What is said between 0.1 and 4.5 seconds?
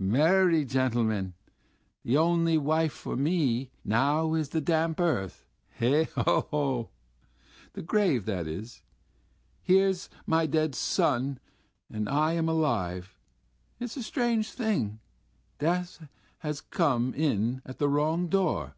er ry gentlemen. The only wife for me now is